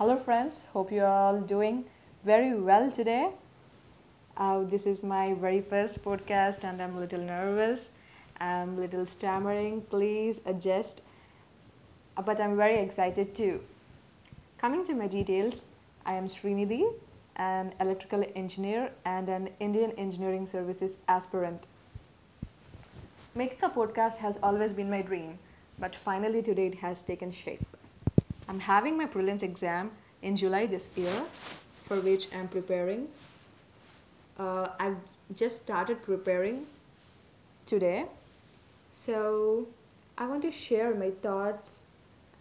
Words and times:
Hello, 0.00 0.16
friends. 0.16 0.64
Hope 0.72 0.90
you 0.90 1.02
are 1.02 1.14
all 1.24 1.42
doing 1.42 1.84
very 2.24 2.54
well 2.54 2.90
today. 2.90 3.32
Uh, 4.34 4.62
this 4.62 4.86
is 4.86 5.02
my 5.02 5.34
very 5.34 5.60
first 5.60 6.02
podcast, 6.02 6.64
and 6.64 6.80
I'm 6.80 6.96
a 6.96 7.00
little 7.00 7.20
nervous. 7.20 7.90
I'm 8.40 8.78
a 8.78 8.80
little 8.80 9.04
stammering. 9.04 9.82
Please 9.90 10.40
adjust. 10.46 11.02
Uh, 12.16 12.22
But 12.22 12.40
I'm 12.40 12.56
very 12.56 12.78
excited 12.78 13.34
too. 13.34 13.60
Coming 14.56 14.86
to 14.86 14.94
my 14.94 15.06
details, 15.06 15.60
I 16.06 16.14
am 16.14 16.24
Srinidhi, 16.36 16.80
an 17.36 17.74
electrical 17.78 18.24
engineer 18.34 18.92
and 19.04 19.28
an 19.28 19.50
Indian 19.68 19.92
Engineering 20.06 20.46
Services 20.46 20.96
aspirant. 21.08 21.66
Making 23.34 23.64
a 23.64 23.68
podcast 23.68 24.24
has 24.24 24.40
always 24.42 24.72
been 24.72 24.88
my 24.88 25.02
dream, 25.02 25.38
but 25.78 25.94
finally 25.94 26.40
today 26.40 26.68
it 26.68 26.80
has 26.86 27.02
taken 27.02 27.30
shape. 27.42 27.69
I'm 28.50 28.58
having 28.58 28.96
my 28.98 29.06
prelims 29.06 29.44
exam 29.44 29.92
in 30.22 30.34
July 30.34 30.66
this 30.66 30.88
year, 30.96 31.22
for 31.86 32.00
which 32.00 32.26
I'm 32.34 32.48
preparing. 32.48 33.06
Uh, 34.36 34.70
I've 34.80 34.96
just 35.36 35.62
started 35.62 36.02
preparing 36.02 36.66
today, 37.64 38.06
so 38.90 39.68
I 40.18 40.26
want 40.26 40.42
to 40.42 40.50
share 40.50 40.92
my 40.96 41.10
thoughts 41.22 41.82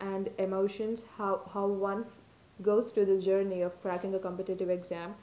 and 0.02 0.32
emotions, 0.40 1.04
how, 1.20 1.42
how 1.54 1.68
one 1.68 2.06
goes 2.64 2.92
through 2.92 3.06
this 3.06 3.24
journey 3.24 3.62
of 3.62 3.80
cracking 3.84 4.16
a 4.16 4.20
competitive 4.20 4.72
exam. 4.72 5.14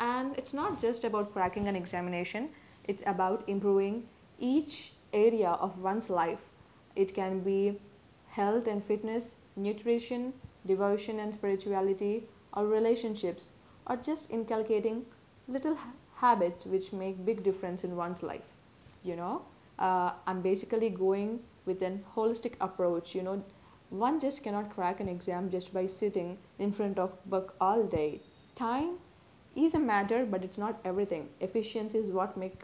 And 0.00 0.36
it's 0.36 0.52
not 0.52 0.80
just 0.80 1.04
about 1.04 1.32
cracking 1.32 1.68
an 1.68 1.76
examination, 1.76 2.48
it's 2.88 3.04
about 3.06 3.44
improving 3.46 4.08
each 4.40 4.92
area 5.12 5.50
of 5.50 5.78
one's 5.78 6.10
life. 6.10 6.40
It 6.96 7.14
can 7.14 7.38
be 7.40 7.78
health 8.30 8.66
and 8.66 8.82
fitness, 8.84 9.36
nutrition, 9.56 10.32
devotion 10.66 11.18
and 11.18 11.34
spirituality, 11.34 12.28
or 12.54 12.66
relationships, 12.66 13.50
or 13.86 13.96
just 13.96 14.30
inculcating 14.30 15.04
little 15.48 15.74
ha- 15.74 15.92
habits 16.16 16.66
which 16.66 16.92
make 16.92 17.24
big 17.24 17.42
difference 17.42 17.84
in 17.84 17.96
one's 17.96 18.22
life. 18.22 18.54
You 19.02 19.16
know, 19.16 19.42
uh, 19.78 20.12
I'm 20.26 20.42
basically 20.42 20.90
going 20.90 21.40
with 21.66 21.82
an 21.82 22.04
holistic 22.16 22.54
approach. 22.60 23.14
You 23.14 23.22
know, 23.22 23.44
one 23.90 24.20
just 24.20 24.42
cannot 24.42 24.70
crack 24.74 25.00
an 25.00 25.08
exam 25.08 25.50
just 25.50 25.74
by 25.74 25.86
sitting 25.86 26.38
in 26.58 26.72
front 26.72 26.98
of 26.98 27.16
book 27.28 27.54
all 27.60 27.82
day. 27.84 28.20
Time 28.54 28.98
is 29.54 29.74
a 29.74 29.78
matter, 29.78 30.24
but 30.24 30.44
it's 30.44 30.58
not 30.58 30.80
everything. 30.84 31.28
Efficiency 31.40 31.98
is 31.98 32.10
what 32.10 32.36
make 32.36 32.62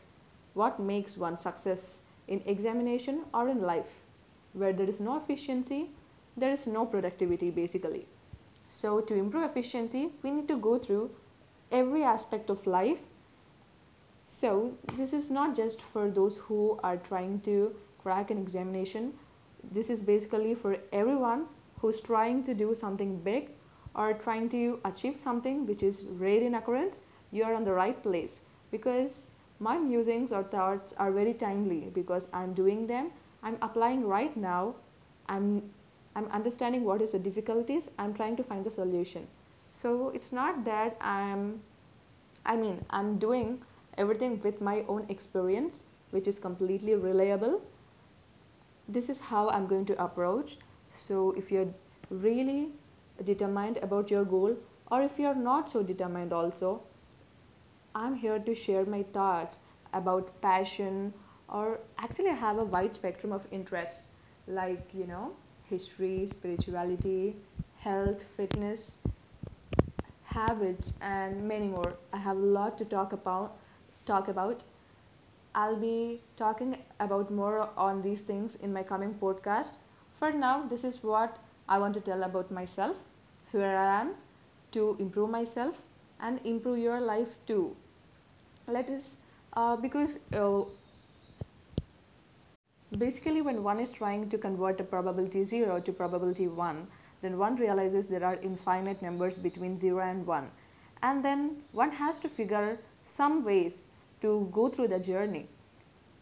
what 0.54 0.80
makes 0.80 1.16
one 1.16 1.36
success 1.36 2.02
in 2.26 2.42
examination 2.46 3.24
or 3.32 3.48
in 3.48 3.60
life. 3.60 4.00
Where 4.52 4.72
there 4.72 4.88
is 4.88 5.00
no 5.00 5.16
efficiency, 5.16 5.90
there 6.38 6.50
is 6.50 6.66
no 6.66 6.86
productivity 6.86 7.50
basically. 7.50 8.06
So 8.68 9.00
to 9.00 9.14
improve 9.14 9.44
efficiency, 9.44 10.10
we 10.22 10.30
need 10.30 10.48
to 10.48 10.56
go 10.56 10.78
through 10.78 11.10
every 11.72 12.02
aspect 12.02 12.50
of 12.50 12.66
life. 12.66 12.98
So 14.26 14.74
this 14.96 15.12
is 15.12 15.30
not 15.30 15.56
just 15.56 15.80
for 15.82 16.10
those 16.10 16.36
who 16.36 16.78
are 16.82 16.96
trying 16.96 17.40
to 17.40 17.74
crack 17.98 18.30
an 18.30 18.38
examination. 18.38 19.14
This 19.72 19.90
is 19.90 20.02
basically 20.02 20.54
for 20.54 20.76
everyone 20.92 21.46
who's 21.80 22.00
trying 22.00 22.42
to 22.44 22.54
do 22.54 22.74
something 22.74 23.20
big 23.20 23.50
or 23.94 24.12
trying 24.12 24.48
to 24.50 24.80
achieve 24.84 25.20
something 25.20 25.66
which 25.66 25.82
is 25.82 26.04
rare 26.04 26.42
in 26.42 26.54
occurrence. 26.54 27.00
You 27.30 27.44
are 27.44 27.54
on 27.54 27.64
the 27.64 27.72
right 27.72 28.02
place 28.02 28.40
because 28.70 29.22
my 29.58 29.78
musings 29.78 30.30
or 30.30 30.42
thoughts 30.42 30.94
are 30.98 31.10
very 31.10 31.34
timely 31.34 31.90
because 31.92 32.28
I'm 32.32 32.52
doing 32.52 32.86
them. 32.86 33.10
I'm 33.42 33.56
applying 33.62 34.06
right 34.06 34.36
now. 34.36 34.76
I'm 35.28 35.70
I'm 36.18 36.28
understanding 36.38 36.84
what 36.84 37.00
is 37.00 37.12
the 37.12 37.18
difficulties. 37.18 37.88
I'm 37.98 38.12
trying 38.12 38.36
to 38.36 38.42
find 38.42 38.64
the 38.64 38.70
solution. 38.70 39.26
So 39.70 40.10
it's 40.14 40.32
not 40.32 40.64
that 40.64 40.96
I'm 41.00 41.60
I 42.44 42.56
mean, 42.56 42.84
I'm 42.90 43.18
doing 43.18 43.62
everything 43.98 44.40
with 44.40 44.60
my 44.60 44.84
own 44.88 45.06
experience, 45.10 45.82
which 46.10 46.26
is 46.26 46.38
completely 46.38 46.94
reliable. 46.94 47.60
This 48.88 49.10
is 49.10 49.20
how 49.20 49.48
I'm 49.50 49.66
going 49.66 49.84
to 49.86 50.02
approach. 50.02 50.56
So, 50.90 51.32
if 51.32 51.52
you're 51.52 51.74
really 52.10 52.70
determined 53.22 53.76
about 53.82 54.10
your 54.10 54.24
goal, 54.24 54.56
or 54.90 55.02
if 55.02 55.18
you're 55.18 55.34
not 55.34 55.68
so 55.68 55.82
determined, 55.82 56.32
also, 56.32 56.84
I'm 57.94 58.14
here 58.14 58.38
to 58.38 58.54
share 58.54 58.86
my 58.86 59.02
thoughts 59.02 59.60
about 59.92 60.40
passion, 60.40 61.12
or 61.48 61.80
actually, 61.98 62.30
I 62.30 62.40
have 62.46 62.56
a 62.56 62.64
wide 62.64 62.94
spectrum 62.94 63.32
of 63.32 63.46
interests 63.50 64.08
like, 64.46 64.94
you 64.94 65.06
know, 65.06 65.34
history, 65.70 66.26
spirituality, 66.26 67.36
health, 67.78 68.24
fitness, 68.36 68.98
habits 70.24 70.92
and 71.00 71.46
many 71.48 71.66
more. 71.68 71.94
I 72.12 72.18
have 72.18 72.36
a 72.36 72.40
lot 72.58 72.78
to 72.78 72.84
talk 72.84 73.12
about 73.12 73.56
talk 74.06 74.28
about. 74.28 74.64
I'll 75.54 75.76
be 75.76 76.20
talking 76.36 76.78
about 77.00 77.30
more 77.30 77.70
on 77.76 78.02
these 78.02 78.20
things 78.22 78.54
in 78.56 78.72
my 78.72 78.82
coming 78.82 79.14
podcast. 79.14 79.76
For 80.18 80.32
now 80.32 80.66
this 80.68 80.84
is 80.84 81.02
what 81.02 81.38
i 81.68 81.78
want 81.78 81.94
to 81.94 82.00
tell 82.00 82.22
about 82.26 82.50
myself 82.56 83.00
here 83.52 83.72
i 83.80 84.00
am 84.00 84.08
to 84.76 84.84
improve 85.04 85.30
myself 85.34 85.82
and 86.20 86.40
improve 86.44 86.78
your 86.78 87.00
life 87.00 87.36
too. 87.46 87.76
Let 88.66 88.88
us 88.90 89.16
uh, 89.54 89.76
because 89.76 90.18
uh, 90.34 90.62
basically 92.98 93.42
when 93.42 93.62
one 93.62 93.80
is 93.80 93.92
trying 93.92 94.28
to 94.28 94.38
convert 94.38 94.80
a 94.80 94.84
probability 94.84 95.44
0 95.44 95.80
to 95.80 95.92
probability 95.92 96.48
1 96.48 96.86
then 97.22 97.38
one 97.38 97.56
realizes 97.56 98.06
there 98.06 98.24
are 98.24 98.36
infinite 98.36 99.02
numbers 99.02 99.38
between 99.38 99.76
0 99.76 100.00
and 100.00 100.26
1 100.26 100.50
and 101.02 101.24
then 101.24 101.62
one 101.72 101.92
has 101.92 102.18
to 102.20 102.28
figure 102.28 102.78
some 103.04 103.42
ways 103.42 103.86
to 104.20 104.48
go 104.52 104.68
through 104.68 104.88
the 104.88 104.98
journey. 104.98 105.46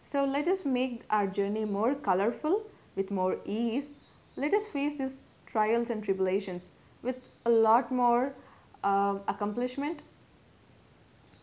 So 0.04 0.24
let 0.24 0.48
us 0.48 0.64
make 0.64 1.02
our 1.10 1.26
journey 1.26 1.64
more 1.64 1.94
colorful 1.94 2.62
with 2.94 3.10
more 3.10 3.38
ease. 3.44 3.92
Let 4.36 4.54
us 4.54 4.66
face 4.66 4.98
these 4.98 5.22
trials 5.46 5.90
and 5.90 6.02
tribulations 6.02 6.70
with 7.02 7.28
a 7.44 7.50
lot 7.50 7.90
more 7.90 8.34
uh, 8.84 9.18
accomplishment. 9.26 10.02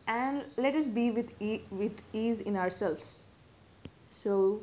And 0.08 0.46
let 0.58 0.76
us 0.76 0.88
be 0.88 1.12
with, 1.12 1.32
e- 1.42 1.64
with 1.72 2.02
ease 2.14 2.42
in 2.42 2.56
ourselves. 2.56 3.20
So 4.08 4.62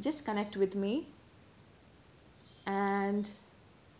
just 0.00 0.24
connect 0.24 0.56
with 0.56 0.74
me 0.74 1.08
and 2.66 3.28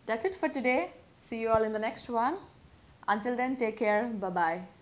that's 0.06 0.24
it 0.24 0.34
for 0.34 0.48
today. 0.48 0.92
See 1.18 1.40
you 1.40 1.48
all 1.48 1.62
in 1.62 1.72
the 1.72 1.78
next 1.78 2.08
one. 2.08 2.36
Until 3.06 3.36
then, 3.36 3.56
take 3.56 3.78
care. 3.78 4.06
Bye 4.06 4.30
bye. 4.30 4.77